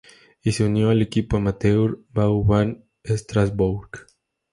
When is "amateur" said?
1.37-1.99